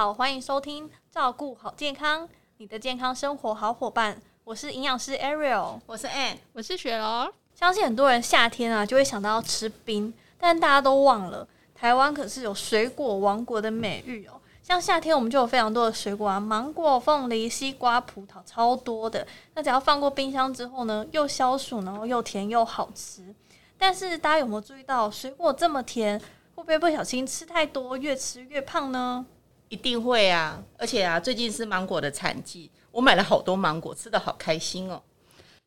[0.00, 2.26] 好，欢迎收听《照顾好健康》，
[2.56, 4.18] 你的健康生活好伙伴。
[4.44, 7.30] 我是营养师 Ariel，我是 Ann，我是雪柔。
[7.54, 14.40] 相信很多人夏天啊就会想到要吃冰，但大家都忘了，台湾可是有水果王国的美誉哦。
[14.62, 19.26] 像夏天我们就有非常多的水果啊，芒果、凤梨、西瓜、葡萄，超多的。
[19.52, 23.34] 那只要放过冰箱之后呢，又消暑，然后又甜又好吃。
[23.76, 26.18] 但是大家有没有注意到，水果这么甜，
[26.54, 29.26] 会不会不小心吃太多，越吃越胖呢？
[29.70, 30.60] 一定会啊！
[30.76, 35.00] 而且啊，最近是芒果的产季，我买了好多芒果，吃的好开心哦。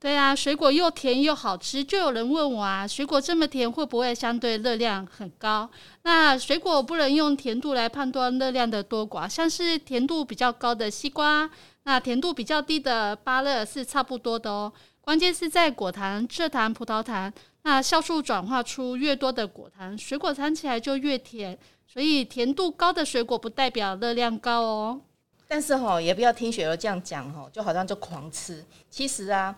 [0.00, 5.70] 对啊，水果又甜又好吃，就有人问我啊，水果这么甜，会不会相对热量很高？
[6.02, 11.48] 那水果不能用甜度来判断热量的多寡，像是甜度比较高的西瓜，
[11.84, 14.72] 那甜度比较低的芭乐是差不多的哦。
[15.00, 17.32] 关键是在果糖、蔗糖、葡萄糖，
[17.64, 21.58] 那酵素转化出越多的果糖，水果尝起来就越甜。
[21.86, 25.00] 所以甜度高的水果不代表热量高哦，
[25.46, 28.64] 但是哈也不要听雪儿这样讲哈，就好像就狂吃。
[28.90, 29.56] 其实啊，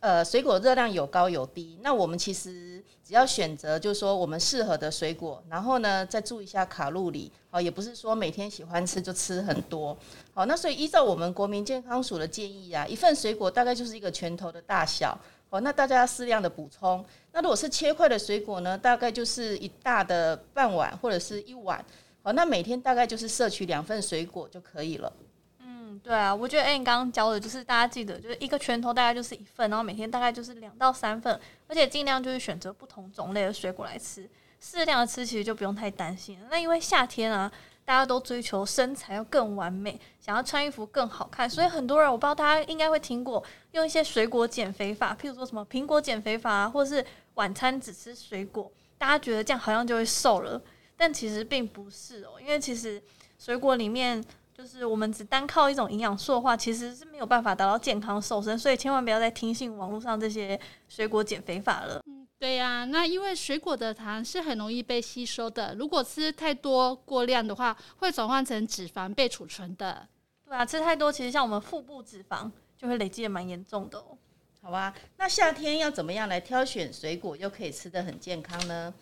[0.00, 9.96] 呃，水果热量有高有低，那我们其实只要选择就是说我们适合的水果，然后呢再注意一下卡路里，哦，也不是说每天喜欢吃就吃很多。
[10.34, 15.18] 好，那所以依照我们国民健康署的建议啊，一份水果大概就是一个拳头的大小。
[15.50, 17.04] 哦，那大家适量的补充。
[17.32, 21.84] 那如果是切块的水果呢，大概就是一大的半碗或者是一碗。
[22.22, 25.12] 好，那每天大概就是摄取两份水果就可以了。
[25.58, 34.28] 嗯，对啊，我觉得哎，你刚刚教的就是大家记得，就是一个拳头大概就是一份，然后每天大概就是两到三份，而且尽量就是选择不同种类的水果来吃，
[34.60, 36.38] 适量的吃，其实就不用太担心。
[36.50, 37.50] 那因为夏天啊。
[37.90, 50.62] 大家都追求身材要更完美，想要穿衣服更好看，所以很多人我不知道大家应该会听过用一些水果减肥法，譬如说什么苹果减肥法啊，或是晚餐只吃水果，大家觉得这样好像就会瘦了，
[50.96, 53.02] 但其实并不是哦，因为其实
[53.40, 54.24] 水果里面
[54.56, 60.56] 就是我们只单靠一种营养素的话，其实是没有办法达到健康瘦身，所以千万不要再听信网络上这些
[60.88, 62.00] 水果减肥法了。
[62.40, 70.08] 对呀，那因为水果的糖是很容易被吸收的，如果吃太多过量的话，会转换成脂肪被储存的。
[70.46, 74.16] 对啊，吃太多其实像我们腹部脂肪就会累积的蛮严重的哦。
[74.62, 78.94] 好吧，那夏天要怎么样来挑选水果又可以吃的很健康呢？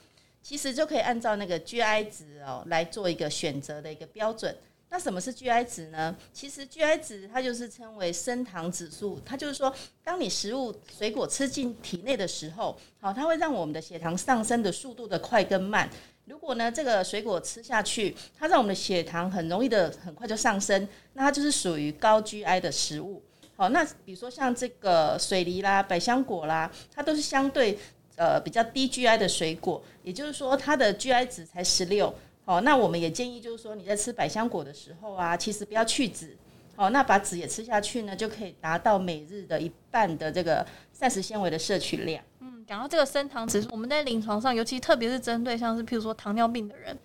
[0.42, 4.56] 其实就可以按照那个 GI 值哦来做一个选择的一个标准。
[4.90, 6.16] 那什么是 GI 值呢？
[6.32, 9.72] 其实 GI 值它就是称为升糖指数，它就是说，
[10.02, 15.88] 当你食物水果吃进体内的时候，好，它会让我们的血糖上升的速度的快跟慢。
[16.24, 23.22] 如果呢这个水果吃下去，它让我们的血糖很容易的很快就上升，那它就是属于高 GI 的食物。
[23.56, 27.78] 好，那比如说像这个水梨啦、百香果啦，它都是相对
[28.16, 32.14] 呃比较低 GI 的水果，也就是说它的 GI 值才十六。
[32.48, 36.34] 哦，那我们也建议，就是说你在吃百香果的时候啊，其实不要去籽，
[36.76, 42.24] 哦，那把籽也吃下去呢，就可以达到每日的一半的这个膳食纤维的摄取量。
[42.40, 46.98] 嗯，讲到这个升糖指数，我们在临床上，尤其特别是针对像是譬如说糖尿病的人，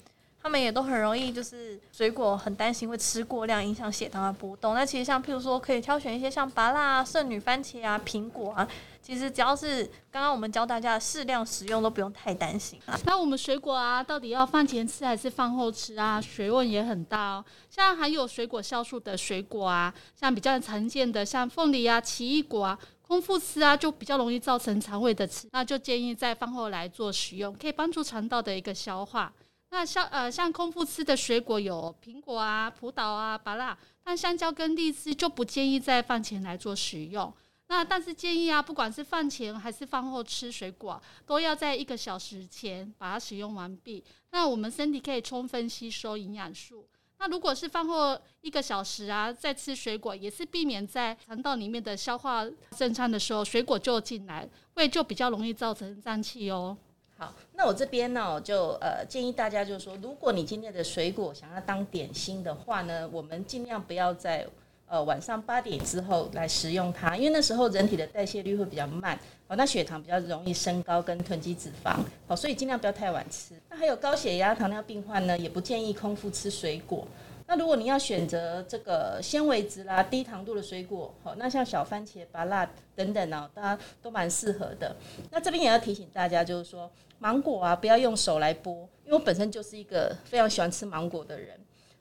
[0.44, 4.74] 他们也都很容易就是水果很担心会吃过量，影响血糖的波动。
[4.74, 8.68] 那其实像譬如说，可以挑选一些像芭乐、圣女番茄啊、苹果啊。
[9.02, 12.98] 其实只要是刚刚我们教大家适量食用，都不用太担心啊。
[13.06, 16.20] 那我们水果啊，到底要饭前吃还是饭后吃啊？
[16.20, 17.46] 学问也很大哦。
[17.70, 29.32] 像含有水果酵素的水果啊，像比较常见的像凤梨啊、奇异果啊、空腹吃啊，就比较容易造成肠胃的吃，那就建议在饭后来做食用，可以帮助肠道的一个消化。
[29.74, 37.34] 那像呃像空腹吃的水果有苹果啊、葡萄啊、芭乐，但香蕉跟荔枝就不建议在饭前来做食用。
[37.70, 44.04] 那但是建议啊，不管是饭前还是饭后吃水果，都要在一个小时前把它使用完毕。
[44.30, 46.88] 那我们身体可以充分吸收营养素。
[47.18, 52.46] 那如果是饭后一个小时啊，再吃水果，也是避免在肠道里面的消化
[52.78, 56.78] 正常的时候，水果就进来，胃就比较容易造成胀气哦。
[57.18, 64.48] 好，那我这边呢，就呃建议大家就是说，如果你今天的水果想要当点心的话呢，我们尽量不要在。
[64.86, 69.18] 呃，晚上八点之后来食用它，因为那时候人体的代谢率会比较慢，
[69.48, 73.56] 哦，那血糖比较容易升高跟囤积脂肪，好，所以尽量不要太晚吃。
[73.70, 77.08] 那还有高血压、糖尿病患呢，也不建议空腹吃水果。
[77.54, 84.96] 那如果你要选择这个纤维质啦、低糖度的水果，好，那像小番茄、芭辣等等呢，大家都蛮适合的。
[85.30, 86.90] 那这边也要提醒大家，就是说
[87.20, 88.72] 芒果啊，不要用手来剥，
[89.06, 91.56] 因为我本身就是一个非常喜欢吃芒果的人。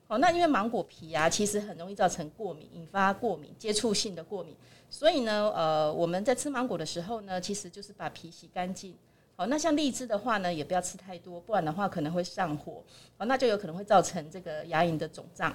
[0.08, 4.56] 哦，那因为芒果皮啊，其实很容易造成过敏，引发过敏、接触性的过敏。
[4.88, 8.96] 所以呢，呃，我们在吃芒果的时候呢，其实就是把皮洗干净。
[9.34, 12.84] 好，那像荔枝的话呢，也不要吃太多，不然的话可能会上火。
[13.16, 15.54] 哦，那就有可能会造成这个牙龈的肿胀。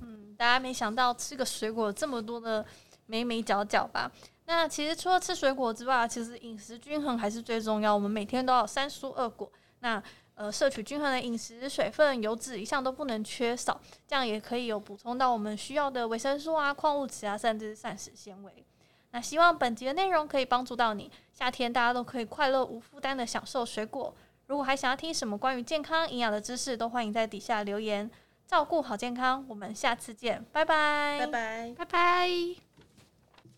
[0.00, 2.64] 嗯大家没想到吃个水果这么多的
[3.06, 4.10] 美美角角吧？
[4.44, 7.94] 那其实除了吃水果之外，其实饮食均衡还是最重要。
[7.94, 9.50] 我们每天都要三蔬二果，
[9.80, 10.02] 那
[10.34, 18.64] 呃摄取均衡的饮食，水分、油脂一项都不能缺少，这样也可以有补充到我们需要的维生素啊、矿物质啊，甚至是膳食纤维。
[19.12, 24.14] 那希望本集的内容可以帮助到你，夏天大家都可以快乐无负担的享受水果。
[24.46, 28.10] 如果还想要听什么关于健康营养的知识，都欢迎在底下留言。
[28.46, 31.74] 照顾好健康，我们下次见，拜拜，拜拜。
[31.78, 32.71] 拜拜。